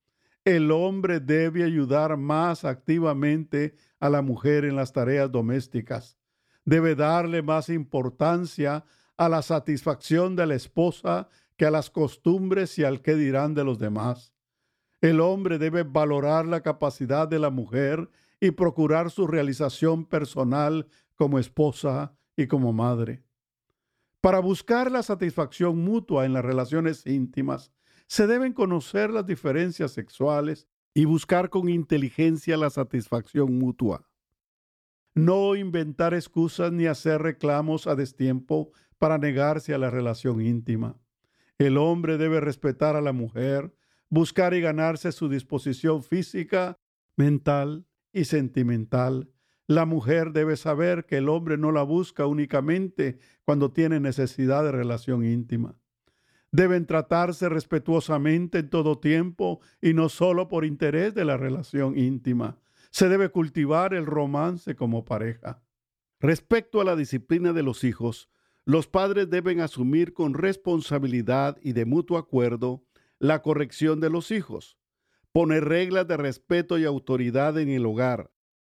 El 0.45 0.71
hombre 0.71 1.19
debe 1.19 1.65
ayudar 1.65 2.15
más 2.15 2.63
activamente 2.63 3.75
a 3.99 4.09
la 4.09 4.21
mujer 4.21 4.63
en 4.63 4.77
las 4.77 4.93
tareas 4.93 5.29
domésticas. 5.29 6.17
Debe 6.63 6.95
darle 6.95 7.41
más 7.41 7.67
importancia 7.67 8.85
a 9.17 9.27
la 9.27 9.41
satisfacción 9.41 10.37
de 10.37 10.47
la 10.47 10.55
esposa 10.55 11.27
que 11.61 11.67
a 11.67 11.69
las 11.69 11.91
costumbres 11.91 12.79
y 12.79 12.83
al 12.83 13.03
que 13.03 13.13
dirán 13.13 13.53
de 13.53 13.63
los 13.63 13.77
demás. 13.77 14.33
El 14.99 15.19
hombre 15.21 15.59
debe 15.59 15.83
valorar 15.83 16.47
la 16.47 16.61
capacidad 16.61 17.27
de 17.27 17.37
la 17.37 17.51
mujer 17.51 18.09
y 18.39 18.49
procurar 18.49 19.11
su 19.11 19.27
realización 19.27 20.07
personal 20.07 20.87
como 21.15 21.37
esposa 21.37 22.15
y 22.35 22.47
como 22.47 22.73
madre. 22.73 23.21
Para 24.21 24.39
buscar 24.39 24.91
la 24.91 25.03
satisfacción 25.03 25.77
mutua 25.77 26.25
en 26.25 26.33
las 26.33 26.43
relaciones 26.43 27.05
íntimas, 27.05 27.71
se 28.07 28.25
deben 28.25 28.53
conocer 28.53 29.11
las 29.11 29.27
diferencias 29.27 29.91
sexuales 29.91 30.67
y 30.95 31.05
buscar 31.05 31.51
con 31.51 31.69
inteligencia 31.69 32.57
la 32.57 32.71
satisfacción 32.71 33.59
mutua. 33.59 34.09
No 35.13 35.55
inventar 35.55 36.15
excusas 36.15 36.71
ni 36.71 36.87
hacer 36.87 37.21
reclamos 37.21 37.85
a 37.85 37.93
destiempo 37.93 38.71
para 38.97 39.19
negarse 39.19 39.75
a 39.75 39.77
la 39.77 39.91
relación 39.91 40.41
íntima. 40.41 40.97
El 41.61 41.77
hombre 41.77 42.17
debe 42.17 42.39
respetar 42.39 42.95
a 42.95 43.01
la 43.01 43.13
mujer, 43.13 43.71
buscar 44.09 44.55
y 44.55 44.61
ganarse 44.61 45.11
su 45.11 45.29
disposición 45.29 46.01
física, 46.01 46.79
mental 47.15 47.85
y 48.11 48.25
sentimental. 48.25 49.29
La 49.67 49.85
mujer 49.85 50.31
debe 50.31 50.57
saber 50.57 51.05
que 51.05 51.17
el 51.17 51.29
hombre 51.29 51.59
no 51.59 51.71
la 51.71 51.83
busca 51.83 52.25
únicamente 52.25 53.19
cuando 53.45 53.71
tiene 53.71 53.99
necesidad 53.99 54.63
de 54.63 54.71
relación 54.71 55.23
íntima. 55.23 55.75
Deben 56.51 56.87
tratarse 56.87 57.47
respetuosamente 57.47 58.57
en 58.57 58.69
todo 58.71 58.97
tiempo 58.97 59.59
y 59.79 59.93
no 59.93 60.09
solo 60.09 60.47
por 60.47 60.65
interés 60.65 61.13
de 61.13 61.25
la 61.25 61.37
relación 61.37 61.95
íntima. 61.95 62.57
Se 62.89 63.07
debe 63.07 63.29
cultivar 63.29 63.93
el 63.93 64.07
romance 64.07 64.75
como 64.75 65.05
pareja. 65.05 65.61
Respecto 66.19 66.81
a 66.81 66.85
la 66.85 66.95
disciplina 66.95 67.53
de 67.53 67.61
los 67.61 67.83
hijos, 67.83 68.31
los 68.71 68.87
padres 68.87 69.29
deben 69.29 69.59
asumir 69.59 70.13
con 70.13 70.33
responsabilidad 70.33 71.57
y 71.61 71.73
de 71.73 71.83
mutuo 71.83 72.17
acuerdo 72.17 72.85
la 73.19 73.41
corrección 73.41 73.99
de 73.99 74.09
los 74.09 74.31
hijos, 74.31 74.77
poner 75.33 75.65
reglas 75.65 76.07
de 76.07 76.15
respeto 76.15 76.79
y 76.79 76.85
autoridad 76.85 77.59
en 77.59 77.67
el 77.67 77.85
hogar, 77.85 78.31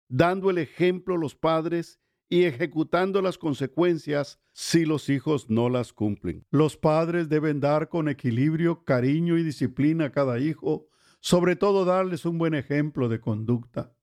dando 0.09 0.51
el 0.51 0.59
ejemplo 0.59 1.17
los 1.17 1.37
padres 1.37 2.01
y 2.29 2.43
ejecutando 2.43 3.23
las 3.23 3.39
consecuencias 3.39 4.41
si 4.51 4.85
los 4.85 5.09
hijos 5.09 5.49
no 5.49 5.69
las 5.69 5.93
cumplen. 5.93 6.45
Los 6.51 6.77
padres 6.77 7.29
deben 7.29 7.61
dar 7.61 7.89
con 7.89 8.09
equilibrio, 8.09 8.83
cariño 8.83 9.39
y 9.39 9.45
disciplina 9.45 10.07
a 10.07 10.11
cada 10.11 10.41
hijo, 10.41 10.89
sobre 11.21 11.55
todo 11.55 11.85
darles 11.85 12.25
un 12.25 12.37
buen 12.39 12.55
ejemplo 12.55 13.09
de 13.09 13.21
conducta. 13.21 13.95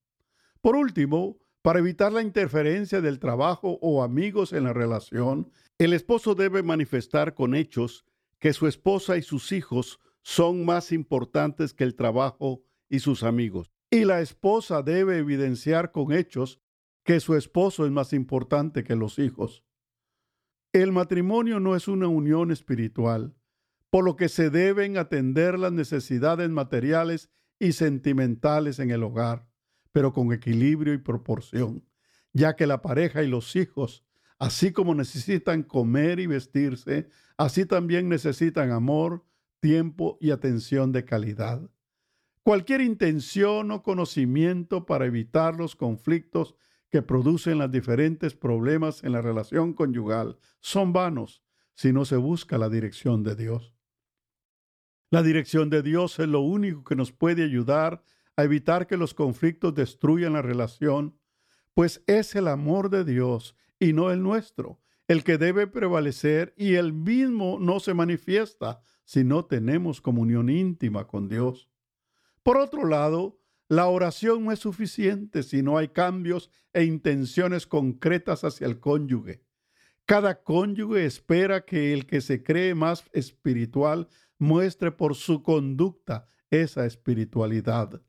Por 0.61 0.77
último, 0.77 1.40
para 1.61 1.79
evitar 1.79 2.11
la 2.11 2.23
interferencia 2.23 3.01
del 3.01 3.19
trabajo 3.19 3.77
o 3.81 4.03
amigos 4.03 4.51
en 4.53 4.63
la 4.63 4.73
relación, 4.73 5.51
el 5.77 5.93
esposo 5.93 6.33
debe 6.33 6.63
manifestar 6.63 7.35
con 7.35 7.53
hechos 7.53 8.05
que 8.39 8.53
su 8.53 8.67
esposa 8.67 9.17
y 9.17 9.21
sus 9.21 9.51
hijos 9.51 9.99
son 10.23 10.65
más 10.65 10.91
importantes 10.91 11.73
que 11.73 11.83
el 11.83 11.95
trabajo 11.95 12.63
y 12.89 12.99
sus 12.99 13.23
amigos. 13.23 13.71
Y 13.91 14.05
la 14.05 14.21
esposa 14.21 14.81
debe 14.81 15.17
evidenciar 15.17 15.91
con 15.91 16.13
hechos 16.13 16.59
que 17.03 17.19
su 17.19 17.35
esposo 17.35 17.85
es 17.85 17.91
más 17.91 18.13
importante 18.13 18.83
que 18.83 18.95
los 18.95 19.19
hijos. 19.19 19.63
El 20.73 20.91
matrimonio 20.91 21.59
no 21.59 21.75
es 21.75 21.87
una 21.87 22.07
unión 22.07 22.51
espiritual, 22.51 23.35
por 23.89 24.05
lo 24.05 24.15
que 24.15 24.29
se 24.29 24.49
deben 24.49 24.97
atender 24.97 25.59
las 25.59 25.73
necesidades 25.73 26.49
materiales 26.49 27.29
y 27.59 27.73
sentimentales 27.73 28.79
en 28.79 28.89
el 28.89 29.03
hogar 29.03 29.50
pero 29.91 30.13
con 30.13 30.31
equilibrio 30.31 30.93
y 30.93 30.97
proporción, 30.97 31.85
ya 32.33 32.55
que 32.55 32.67
la 32.67 32.81
pareja 32.81 33.23
y 33.23 33.27
los 33.27 33.55
hijos, 33.55 34.05
así 34.39 34.71
como 34.71 34.95
necesitan 34.95 35.63
comer 35.63 36.19
y 36.19 36.27
vestirse, 36.27 37.09
así 37.37 37.65
también 37.65 38.09
necesitan 38.09 38.71
amor, 38.71 39.25
tiempo 39.59 40.17
y 40.19 40.31
atención 40.31 40.91
de 40.91 41.05
calidad. 41.05 41.69
Cualquier 42.43 42.81
intención 42.81 43.69
o 43.71 43.83
conocimiento 43.83 44.85
para 44.85 45.05
evitar 45.05 45.55
los 45.55 45.75
conflictos 45.75 46.55
que 46.89 47.01
producen 47.01 47.59
los 47.59 47.71
diferentes 47.71 48.33
problemas 48.33 49.03
en 49.03 49.11
la 49.11 49.21
relación 49.21 49.73
conyugal 49.73 50.37
son 50.59 50.91
vanos 50.91 51.43
si 51.73 51.93
no 51.93 52.03
se 52.03 52.17
busca 52.17 52.57
la 52.57 52.69
dirección 52.69 53.23
de 53.23 53.35
Dios. 53.35 53.75
La 55.11 55.23
dirección 55.23 55.69
de 55.69 55.81
Dios 55.81 56.19
es 56.19 56.27
lo 56.27 56.41
único 56.41 56.83
que 56.83 56.95
nos 56.95 57.11
puede 57.11 57.43
ayudar 57.43 58.03
a 58.35 58.43
evitar 58.43 58.87
que 58.87 58.97
los 58.97 59.13
conflictos 59.13 59.73
destruyan 59.73 60.33
la 60.33 60.41
relación, 60.41 61.17
pues 61.73 62.03
es 62.07 62.35
el 62.35 62.47
amor 62.47 62.89
de 62.89 63.05
Dios 63.05 63.55
y 63.79 63.93
no 63.93 64.11
el 64.11 64.23
nuestro 64.23 64.81
el 65.11 65.25
que 65.25 65.37
debe 65.37 65.67
prevalecer 65.67 66.53
y 66.57 66.75
el 66.75 66.93
mismo 66.93 67.57
no 67.59 67.81
se 67.81 67.93
manifiesta 67.93 68.81
si 69.03 69.25
no 69.25 69.43
tenemos 69.43 69.99
comunión 69.99 70.49
íntima 70.49 71.05
con 71.05 71.27
Dios. 71.27 71.69
Por 72.43 72.57
otro 72.57 72.87
lado, 72.87 73.37
la 73.67 73.87
oración 73.87 74.45
no 74.45 74.53
es 74.53 74.59
suficiente 74.59 75.43
si 75.43 75.63
no 75.63 75.77
hay 75.77 75.89
cambios 75.89 76.49
e 76.71 76.85
intenciones 76.85 77.67
concretas 77.67 78.45
hacia 78.45 78.67
el 78.67 78.79
cónyuge. 78.79 79.43
Cada 80.05 80.43
cónyuge 80.43 81.05
espera 81.05 81.65
que 81.65 81.93
el 81.93 82.05
que 82.05 82.21
se 82.21 82.41
cree 82.41 82.73
más 82.73 83.03
espiritual 83.11 84.07
muestre 84.37 84.91
por 84.91 85.15
su 85.15 85.43
conducta 85.43 86.29
esa 86.49 86.85
espiritualidad. 86.85 88.01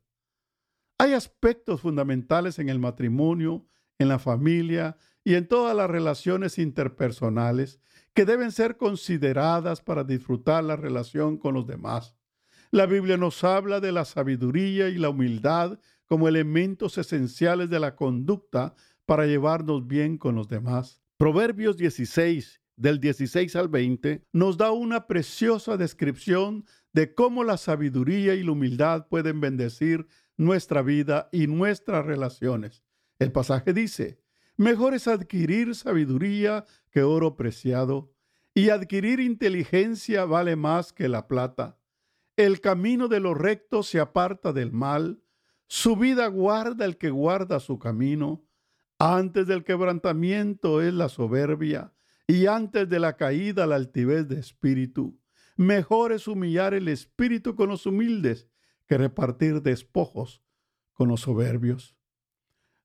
Hay 1.03 1.11
aspectos 1.11 1.81
fundamentales 1.81 2.59
en 2.59 2.69
el 2.69 2.79
matrimonio, 2.79 3.67
en 3.99 4.07
la 4.07 4.19
familia 4.19 4.95
y 5.25 5.33
en 5.33 5.49
todas 5.49 5.75
las 5.75 5.89
relaciones 5.89 6.57
interpersonales 6.57 7.81
que 8.13 8.23
deben 8.23 8.53
ser 8.53 8.77
consideradas 8.77 9.81
para 9.81 10.05
disfrutar 10.05 10.63
la 10.63 10.77
relación 10.77 11.37
con 11.37 11.55
los 11.55 11.67
demás. 11.67 12.15
La 12.71 12.85
Biblia 12.85 13.17
nos 13.17 13.43
habla 13.43 13.81
de 13.81 13.91
la 13.91 14.05
sabiduría 14.05 14.87
y 14.87 14.97
la 14.97 15.09
humildad 15.09 15.77
como 16.05 16.29
elementos 16.29 16.97
esenciales 16.97 17.69
de 17.69 17.81
la 17.81 17.97
conducta 17.97 18.73
para 19.05 19.25
llevarnos 19.25 19.85
bien 19.85 20.17
con 20.17 20.35
los 20.35 20.47
demás. 20.47 21.01
Proverbios 21.17 21.75
16, 21.75 22.61
del 22.77 23.01
16 23.01 23.57
al 23.57 23.67
20, 23.67 24.23
nos 24.31 24.55
da 24.55 24.71
una 24.71 25.05
preciosa 25.05 25.75
descripción 25.75 26.63
de 26.93 27.13
cómo 27.13 27.43
la 27.43 27.57
sabiduría 27.57 28.35
y 28.35 28.43
la 28.43 28.53
humildad 28.53 29.07
pueden 29.09 29.41
bendecir 29.41 30.07
nuestra 30.37 30.81
vida 30.81 31.29
y 31.31 31.47
nuestras 31.47 32.05
relaciones. 32.05 32.83
El 33.19 33.31
pasaje 33.31 33.73
dice, 33.73 34.19
mejor 34.57 34.93
es 34.93 35.07
adquirir 35.07 35.75
sabiduría 35.75 36.65
que 36.91 37.03
oro 37.03 37.35
preciado, 37.35 38.11
y 38.55 38.69
adquirir 38.69 39.19
inteligencia 39.19 40.25
vale 40.25 40.55
más 40.55 40.93
que 40.93 41.09
la 41.09 41.27
plata. 41.27 41.79
El 42.35 42.61
camino 42.61 43.07
de 43.07 43.19
los 43.19 43.35
rectos 43.35 43.87
se 43.87 43.99
aparta 43.99 44.53
del 44.53 44.71
mal, 44.71 45.23
su 45.67 45.95
vida 45.95 46.27
guarda 46.27 46.85
el 46.85 46.97
que 46.97 47.09
guarda 47.09 47.59
su 47.59 47.79
camino. 47.79 48.45
Antes 48.99 49.47
del 49.47 49.63
quebrantamiento 49.63 50.83
es 50.83 50.93
la 50.93 51.09
soberbia, 51.09 51.93
y 52.27 52.45
antes 52.45 52.87
de 52.89 52.99
la 52.99 53.17
caída 53.17 53.65
la 53.65 53.75
altivez 53.75 54.27
de 54.27 54.39
espíritu. 54.39 55.19
Mejor 55.55 56.11
es 56.11 56.27
humillar 56.27 56.75
el 56.75 56.87
espíritu 56.87 57.55
con 57.55 57.69
los 57.69 57.87
humildes 57.87 58.47
que 58.93 58.97
repartir 58.99 59.63
despojos 59.63 60.43
con 60.93 61.09
los 61.09 61.21
soberbios. 61.21 61.95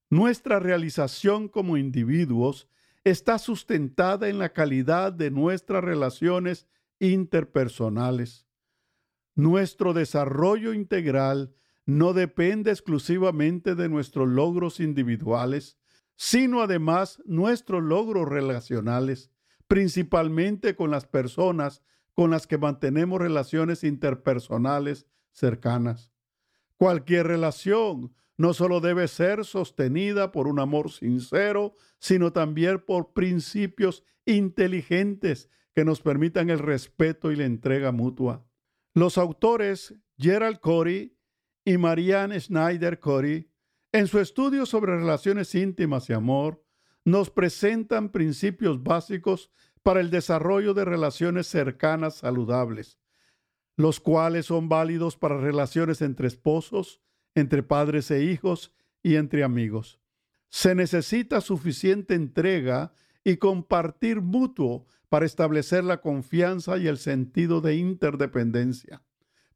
Nuestra 0.08 0.58
realización 0.58 1.48
como 1.48 1.76
individuos 1.76 2.66
está 3.04 3.36
sustentada 3.36 4.30
en 4.30 4.38
la 4.38 4.54
calidad 4.54 5.12
de 5.12 5.30
nuestras 5.30 5.84
relaciones 5.84 6.66
interpersonales. 6.98 8.46
Nuestro 9.34 9.92
desarrollo 9.92 10.72
integral 10.72 11.54
no 11.84 12.14
depende 12.14 12.70
exclusivamente 12.70 13.74
de 13.74 13.90
nuestros 13.90 14.30
logros 14.30 14.80
individuales, 14.80 15.76
sino 16.16 16.62
además 16.62 17.20
nuestros 17.26 17.82
logros 17.82 18.26
relacionales, 18.26 19.30
principalmente 19.66 20.74
con 20.74 20.90
las 20.90 21.04
personas 21.04 21.82
con 22.14 22.30
las 22.30 22.46
que 22.46 22.56
mantenemos 22.56 23.20
relaciones 23.20 23.84
interpersonales 23.84 25.06
cercanas. 25.38 26.12
Cualquier 26.76 27.26
relación 27.26 28.14
no 28.36 28.54
solo 28.54 28.80
debe 28.80 29.08
ser 29.08 29.44
sostenida 29.44 30.30
por 30.30 30.46
un 30.46 30.60
amor 30.60 30.92
sincero, 30.92 31.74
sino 31.98 32.32
también 32.32 32.80
por 32.84 33.12
principios 33.12 34.04
inteligentes 34.26 35.48
que 35.74 35.84
nos 35.84 36.00
permitan 36.00 36.50
el 36.50 36.58
respeto 36.58 37.32
y 37.32 37.36
la 37.36 37.44
entrega 37.44 37.90
mutua. 37.90 38.46
Los 38.94 39.18
autores 39.18 39.94
Gerald 40.18 40.60
Corey 40.60 41.16
y 41.64 41.78
Marianne 41.78 42.38
Schneider 42.40 43.00
Corey, 43.00 43.50
en 43.92 44.06
su 44.06 44.18
estudio 44.18 44.66
sobre 44.66 44.96
relaciones 44.96 45.54
íntimas 45.54 46.08
y 46.10 46.12
amor, 46.12 46.64
nos 47.04 47.30
presentan 47.30 48.10
principios 48.10 48.82
básicos 48.82 49.50
para 49.82 50.00
el 50.00 50.10
desarrollo 50.10 50.74
de 50.74 50.84
relaciones 50.84 51.46
cercanas 51.46 52.16
saludables, 52.16 52.98
los 53.78 53.98
cuales 53.98 54.44
son 54.44 54.68
válidos 54.68 55.16
para 55.16 55.38
relaciones 55.38 56.02
entre 56.02 56.28
esposos, 56.28 57.00
entre 57.34 57.62
padres 57.62 58.10
e 58.10 58.24
hijos 58.24 58.74
y 59.02 59.14
entre 59.16 59.42
amigos. 59.42 59.98
Se 60.50 60.74
necesita 60.74 61.40
suficiente 61.40 62.14
entrega 62.14 62.92
y 63.24 63.38
compartir 63.38 64.20
mutuo 64.20 64.84
para 65.08 65.24
establecer 65.24 65.82
la 65.82 66.02
confianza 66.02 66.76
y 66.76 66.88
el 66.88 66.98
sentido 66.98 67.62
de 67.62 67.76
interdependencia 67.76 69.02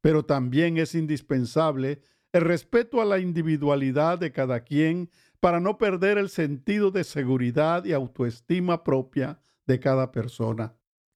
pero 0.03 0.25
también 0.25 0.77
es 0.77 0.95
indispensable 0.95 2.03
el 2.33 2.43
respeto 2.43 3.01
a 3.01 3.07
la 3.07 3.19
individualidad 3.19 4.19
de 4.19 4.33
cada 4.33 4.61
quien 4.61 5.11
para 5.41 5.61
no 5.61 5.79
perder 5.79 6.19
el 6.19 6.29
sentido 6.29 6.91
de 6.91 7.05
seguridad 7.05 7.85
y 7.85 7.93
autoestima 7.93 8.85
propia 8.85 9.41
de 9.67 9.81
cada 9.81 10.13
persona. 10.13 10.75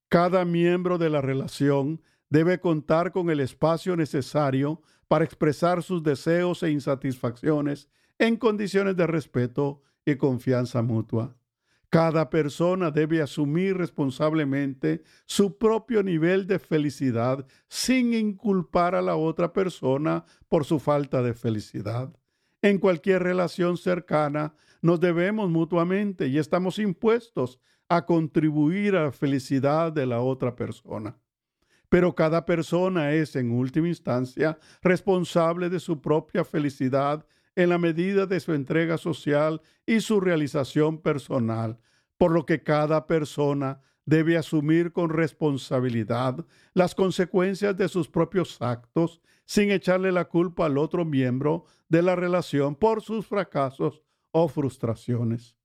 Cada 0.09 0.45
miembro 0.45 0.99
de 0.99 1.11
la 1.11 1.21
relación 1.21 2.01
debe 2.29 2.61
contar 2.61 3.13
con 3.13 3.31
el 3.31 3.41
espacio 3.41 3.97
necesario 3.97 4.83
para 5.09 5.25
expresar 5.25 5.83
sus 5.83 6.03
deseos 6.03 6.63
e 6.63 6.71
insatisfacciones 6.71 7.89
en 8.19 8.37
condiciones 8.37 8.97
de 8.97 9.07
respeto 9.07 9.83
y 10.05 10.17
confianza 10.17 10.83
mutua. 10.83 11.37
Cada 11.89 12.29
persona 12.31 12.91
debe 12.91 13.23
asumir 13.23 13.77
responsablemente 13.77 15.03
su 15.25 15.57
propio 15.57 16.03
nivel 16.03 16.47
de 16.47 16.59
felicidad 16.59 17.47
sin 17.69 18.13
inculpar 18.13 18.95
a 18.95 19.03
la 19.03 19.17
otra 19.17 19.53
persona 19.53 20.25
por 20.49 20.65
su 20.65 20.79
falta 20.79 21.23
de 21.23 21.35
felicidad. 21.35 22.13
En 22.61 22.79
cualquier 22.79 23.23
relación 23.23 23.77
cercana 23.77 24.55
nos 24.83 24.99
debemos 24.99 25.49
mutuamente 25.49 26.27
y 26.27 26.39
estamos 26.39 26.79
impuestos 26.79 27.61
a 27.89 28.05
contribuir 28.05 28.97
a 28.97 29.05
la 29.05 29.13
felicidad 29.13 29.93
de 29.93 30.07
la 30.07 30.21
otra 30.21 30.57
persona. 30.57 31.17
Pero 31.89 32.15
cada 32.15 32.45
persona 32.45 33.13
es, 33.13 33.37
en 33.37 33.53
última 33.53 33.89
instancia, 33.89 34.59
responsable 34.83 35.69
de 35.69 35.81
su 35.81 36.01
propia 36.01 36.45
felicidad 36.45 37.27
en 37.55 37.71
la 37.71 37.79
medida 37.79 38.27
de 38.27 38.41
su 38.41 38.53
entrega 38.53 38.99
social 38.99 39.63
y 39.87 40.01
su 40.01 40.21
realización 40.21 40.99
personal, 40.99 41.79
por 42.19 42.33
lo 42.33 42.45
que 42.45 42.63
cada 42.63 43.07
persona 43.07 43.81
debe 44.05 44.37
asumir 44.37 44.93
con 44.93 45.11
responsabilidad 45.11 46.47
las 46.75 46.95
consecuencias 46.95 47.77
de 47.77 47.89
sus 47.89 48.09
propios 48.09 48.61
actos 48.61 49.21
sin 49.45 49.71
echarle 49.71 50.13
la 50.13 50.27
culpa 50.27 50.67
al 50.67 50.79
otro 50.79 51.05
miembro 51.05 51.65
de 51.89 52.03
la 52.03 52.17
relación 52.17 52.75
por 52.75 53.03
sus 53.03 53.27
fracasos 53.27 54.03
o 54.31 54.49
frustraciones. 54.49 55.57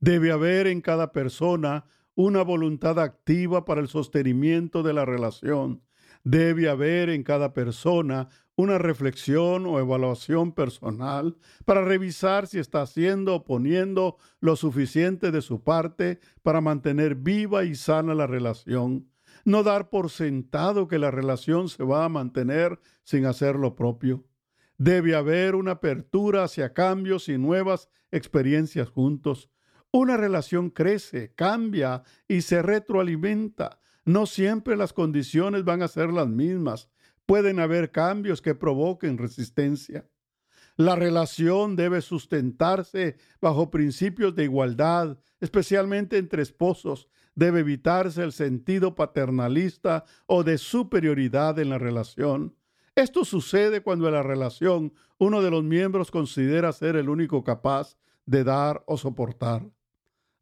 Debe 0.00 0.32
haber 0.32 0.66
en 0.66 0.80
cada 0.80 1.12
persona 1.12 1.84
una 2.14 2.42
voluntad 2.42 2.98
activa 2.98 3.64
para 3.64 3.80
el 3.80 3.88
sostenimiento 3.88 4.82
de 4.82 4.92
la 4.92 5.04
relación. 5.04 5.82
Debe 6.22 6.68
haber 6.68 7.08
en 7.08 7.22
cada 7.22 7.54
persona 7.54 8.28
una 8.56 8.78
reflexión 8.78 9.64
o 9.66 9.78
evaluación 9.78 10.52
personal 10.52 11.36
para 11.64 11.82
revisar 11.82 12.46
si 12.46 12.58
está 12.58 12.82
haciendo 12.82 13.34
o 13.34 13.44
poniendo 13.44 14.18
lo 14.40 14.54
suficiente 14.56 15.30
de 15.30 15.40
su 15.40 15.62
parte 15.62 16.20
para 16.42 16.60
mantener 16.60 17.14
viva 17.14 17.64
y 17.64 17.74
sana 17.74 18.14
la 18.14 18.26
relación. 18.26 19.08
No 19.44 19.62
dar 19.62 19.88
por 19.88 20.10
sentado 20.10 20.88
que 20.88 20.98
la 20.98 21.10
relación 21.10 21.68
se 21.68 21.82
va 21.82 22.04
a 22.04 22.10
mantener 22.10 22.78
sin 23.02 23.24
hacer 23.24 23.56
lo 23.56 23.74
propio. 23.74 24.26
Debe 24.76 25.14
haber 25.14 25.54
una 25.54 25.72
apertura 25.72 26.44
hacia 26.44 26.72
cambios 26.72 27.28
y 27.28 27.38
nuevas 27.38 27.88
experiencias 28.10 28.90
juntos. 28.90 29.50
Una 29.92 30.16
relación 30.16 30.70
crece, 30.70 31.32
cambia 31.34 32.02
y 32.28 32.42
se 32.42 32.62
retroalimenta. 32.62 33.80
No 34.04 34.26
siempre 34.26 34.76
las 34.76 34.92
condiciones 34.92 35.64
van 35.64 35.82
a 35.82 35.88
ser 35.88 36.10
las 36.10 36.28
mismas 36.28 36.88
pueden 37.30 37.60
haber 37.60 37.92
cambios 37.92 38.42
que 38.42 38.56
provoquen 38.56 39.16
resistencia. 39.16 40.04
La 40.74 40.96
relación 40.96 41.76
debe 41.76 42.00
sustentarse 42.00 43.18
bajo 43.40 43.70
principios 43.70 44.34
de 44.34 44.42
igualdad, 44.42 45.16
especialmente 45.38 46.18
entre 46.18 46.42
esposos. 46.42 47.08
Debe 47.36 47.60
evitarse 47.60 48.24
el 48.24 48.32
sentido 48.32 48.96
paternalista 48.96 50.04
o 50.26 50.42
de 50.42 50.58
superioridad 50.58 51.56
en 51.60 51.70
la 51.70 51.78
relación. 51.78 52.56
Esto 52.96 53.24
sucede 53.24 53.80
cuando 53.80 54.08
en 54.08 54.14
la 54.14 54.24
relación 54.24 54.92
uno 55.18 55.40
de 55.40 55.52
los 55.52 55.62
miembros 55.62 56.10
considera 56.10 56.72
ser 56.72 56.96
el 56.96 57.08
único 57.08 57.44
capaz 57.44 57.96
de 58.26 58.42
dar 58.42 58.82
o 58.86 58.96
soportar. 58.96 59.70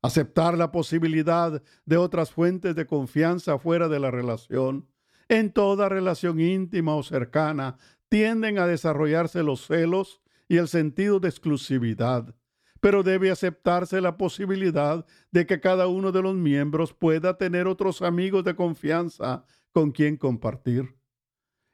Aceptar 0.08 0.56
la 0.56 0.72
posibilidad 0.72 1.62
de 1.84 1.96
otras 1.98 2.30
fuentes 2.30 2.74
de 2.74 2.86
confianza 2.86 3.58
fuera 3.58 3.88
de 3.88 4.00
la 4.00 4.10
relación 4.10 4.88
en 5.28 5.52
toda 5.52 5.90
relación 5.90 6.40
íntima 6.40 6.94
o 6.94 7.02
cercana 7.02 7.76
tienden 8.08 8.58
a 8.58 8.66
desarrollarse 8.66 9.42
los 9.42 9.66
celos 9.66 10.22
y 10.48 10.56
el 10.56 10.68
sentido 10.68 11.20
de 11.20 11.28
exclusividad, 11.28 12.34
pero 12.80 13.02
debe 13.02 13.30
aceptarse 13.30 14.00
la 14.00 14.16
posibilidad 14.16 15.04
de 15.30 15.44
que 15.44 15.60
cada 15.60 15.88
uno 15.88 16.10
de 16.10 16.22
los 16.22 16.34
miembros 16.34 16.94
pueda 16.94 17.36
tener 17.36 17.66
otros 17.66 18.00
amigos 18.00 18.44
de 18.44 18.56
confianza 18.56 19.44
con 19.72 19.90
quien 19.90 20.16
compartir. 20.16 20.96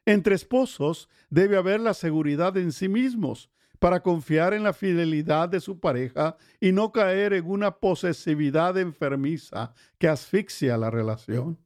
Entre 0.07 0.35
esposos 0.35 1.09
debe 1.31 1.57
haber 1.57 1.79
la 1.79 1.94
seguridad 1.94 2.57
en 2.57 2.73
sí 2.73 2.88
mismos 2.88 3.49
para 3.85 4.03
confiar 4.03 4.55
en 4.55 4.62
la 4.62 4.73
fidelidad 4.73 5.47
de 5.47 5.61
su 5.61 5.79
pareja 5.79 6.38
y 6.59 6.73
no 6.73 6.90
caer 6.90 7.35
en 7.35 7.44
una 7.44 7.70
posesividad 7.70 8.79
enfermiza 8.79 9.75
que 9.99 10.09
asfixia 10.09 10.79
la 10.79 10.90
relación 10.90 11.59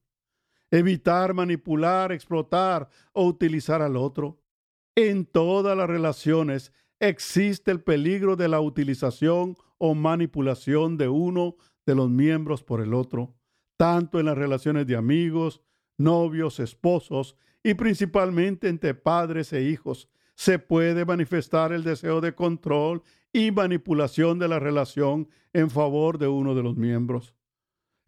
evitar 0.69 1.33
manipular, 1.33 2.11
explotar 2.11 2.89
o 3.13 3.25
utilizar 3.25 3.83
al 3.83 3.97
otro. 3.97 4.43
En 4.97 5.27
todas 5.27 5.77
las 5.77 5.87
relaciones 5.87 6.73
existe 6.99 7.71
el 7.71 7.85
peligro 7.85 8.35
de 8.35 8.49
la 8.49 8.61
utilización 8.61 9.55
o 9.79 9.95
manipulación 9.95 10.97
de 10.97 11.07
uno 11.07 11.55
de 11.87 11.95
los 11.95 12.11
miembros 12.11 12.65
por 12.65 12.81
el 12.81 12.95
otro, 12.95 13.37
tanto 13.77 14.19
en 14.19 14.27
las 14.27 14.37
relaciones 14.37 14.89
de 14.89 14.97
amigos, 14.97 15.63
novios, 15.97 16.59
esposos 16.59 17.37
y 17.63 17.75
principalmente 17.75 18.69
entre 18.69 18.95
padres 18.95 19.53
e 19.53 19.63
hijos. 19.63 20.09
Se 20.39 20.61
puede 20.61 21.05
manifestar 21.05 21.73
el 21.73 21.83
deseo 21.83 22.21
de 22.21 22.33
control 22.33 23.03
y 23.33 23.51
manipulación 23.51 24.39
de 24.39 24.47
la 24.47 24.61
relación 24.61 25.29
en 25.53 25.69
favor 25.69 26.17
de 26.17 26.29
uno 26.29 26.55
de 26.55 26.63
los 26.63 26.77
miembros. 26.77 27.35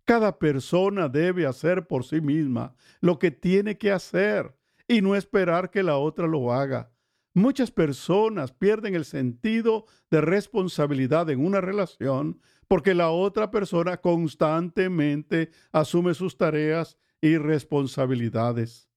Cada 0.05 0.39
persona 0.39 1.09
debe 1.09 1.45
hacer 1.45 1.89
por 1.89 2.05
sí 2.05 2.21
misma 2.21 2.77
lo 3.01 3.19
que 3.19 3.33
tiene 3.33 3.79
que 3.79 3.91
hacer 3.91 4.55
y 4.87 5.01
no 5.01 5.17
esperar 5.17 5.73
que 5.73 5.83
la 5.83 5.97
otra 5.97 6.29
lo 6.29 6.53
haga. 6.53 6.93
Muchas 7.35 7.73
personas 7.73 8.53
pierden 8.53 8.95
el 8.95 9.05
sentido 9.05 9.87
de 10.09 10.21
responsabilidad 10.21 11.31
en 11.31 11.45
una 11.45 11.61
relación 11.61 12.41
porque 12.69 12.95
la 12.95 13.11
otra 13.11 13.51
persona 13.51 13.97
constantemente 13.97 15.51
asume 15.73 16.15
sus 16.15 16.37
tareas 16.37 16.97
y 17.21 17.39
responsabilidades. 17.39 18.90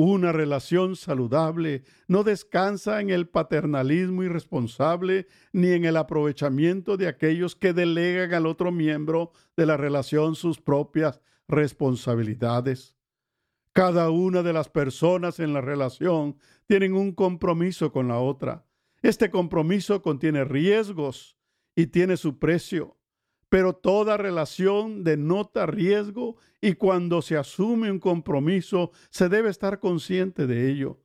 Una 0.00 0.30
relación 0.30 0.94
saludable 0.94 1.82
no 2.06 2.22
descansa 2.22 3.00
en 3.00 3.10
el 3.10 3.28
paternalismo 3.28 4.22
irresponsable 4.22 5.26
ni 5.52 5.72
en 5.72 5.84
el 5.84 5.96
aprovechamiento 5.96 6.96
de 6.96 7.08
aquellos 7.08 7.56
que 7.56 7.72
delegan 7.72 8.32
al 8.32 8.46
otro 8.46 8.70
miembro 8.70 9.32
de 9.56 9.66
la 9.66 9.76
relación 9.76 10.36
sus 10.36 10.60
propias 10.60 11.20
responsabilidades. 11.48 12.94
Cada 13.72 14.10
una 14.10 14.44
de 14.44 14.52
las 14.52 14.68
personas 14.68 15.40
en 15.40 15.52
la 15.52 15.62
relación 15.62 16.36
tienen 16.68 16.94
un 16.94 17.10
compromiso 17.10 17.90
con 17.90 18.06
la 18.06 18.20
otra. 18.20 18.64
Este 19.02 19.30
compromiso 19.30 20.00
contiene 20.00 20.44
riesgos 20.44 21.36
y 21.74 21.88
tiene 21.88 22.16
su 22.16 22.38
precio 22.38 22.97
pero 23.48 23.74
toda 23.74 24.16
relación 24.16 25.04
denota 25.04 25.66
riesgo 25.66 26.36
y 26.60 26.74
cuando 26.74 27.22
se 27.22 27.36
asume 27.36 27.90
un 27.90 27.98
compromiso 27.98 28.90
se 29.10 29.28
debe 29.28 29.50
estar 29.50 29.80
consciente 29.80 30.46
de 30.46 30.70
ello. 30.70 31.00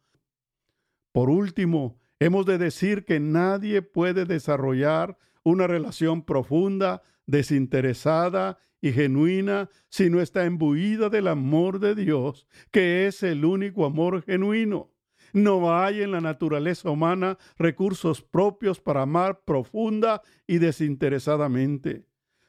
Por 1.12 1.30
último, 1.30 2.00
hemos 2.20 2.46
de 2.46 2.58
decir 2.58 3.06
que 3.06 3.20
nadie 3.20 3.82
puede 3.82 4.26
desarrollar 4.26 5.18
una 5.44 5.68
relación 5.68 6.24
profunda, 6.24 7.04
desinteresada 7.26 8.58
y 8.82 8.92
genuina 8.92 9.70
si 9.90 10.10
no 10.10 10.20
está 10.20 10.46
imbuida 10.46 11.10
del 11.10 11.28
amor 11.28 11.80
de 11.80 11.96
Dios, 11.96 12.48
que 12.72 13.08
es 13.08 13.24
el 13.24 13.46
único 13.46 13.86
amor 13.86 14.24
genuino. 14.24 14.92
No 15.32 15.76
hay 15.76 16.02
en 16.02 16.12
la 16.12 16.22
naturaleza 16.22 16.90
humana 16.90 17.38
recursos 17.58 18.22
propios 18.22 18.80
para 18.80 19.04
amar 19.04 19.42
profunda 19.46 20.22
y 20.48 20.58
desinteresadamente. 20.58 22.06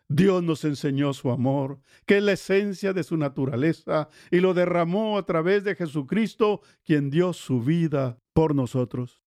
Dios 0.08 0.42
nos 0.42 0.64
enseñó 0.64 1.14
su 1.14 1.30
amor, 1.30 1.80
que 2.06 2.18
es 2.18 2.22
la 2.22 2.32
esencia 2.32 2.92
de 2.92 3.02
su 3.02 3.16
naturaleza, 3.16 4.08
y 4.30 4.40
lo 4.40 4.52
derramó 4.54 5.18
a 5.18 5.24
través 5.24 5.64
de 5.64 5.74
Jesucristo, 5.74 6.60
quien 6.84 7.10
dio 7.10 7.32
su 7.32 7.60
vida 7.62 8.18
por 8.32 8.54
nosotros. 8.54 9.22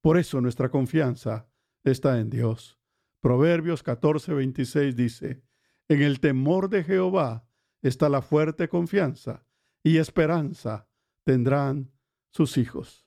Por 0.00 0.18
eso 0.18 0.40
nuestra 0.40 0.70
confianza 0.70 1.48
está 1.84 2.18
en 2.18 2.30
Dios. 2.30 2.78
Proverbios 3.20 3.84
14:26 3.84 4.94
dice, 4.94 5.42
En 5.88 6.02
el 6.02 6.20
temor 6.20 6.70
de 6.70 6.84
Jehová 6.84 7.46
está 7.82 8.08
la 8.08 8.22
fuerte 8.22 8.68
confianza, 8.68 9.44
y 9.82 9.98
esperanza 9.98 10.88
tendrán 11.24 11.92
sus 12.30 12.56
hijos. 12.56 13.06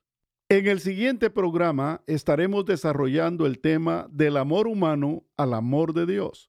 En 0.49 0.67
el 0.67 0.79
siguiente 0.79 1.29
programa 1.29 2.03
estaremos 2.07 2.65
desarrollando 2.65 3.45
el 3.45 3.59
tema 3.59 4.07
del 4.11 4.37
amor 4.37 4.67
humano 4.67 5.25
al 5.37 5.53
amor 5.53 5.93
de 5.93 6.05
Dios. 6.05 6.48